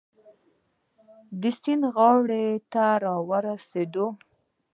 د 1.41 1.43
سیند 1.61 1.83
غاړې 1.95 2.47
ته 2.71 2.85
را 3.03 3.15
ورسېدو. 3.29 4.07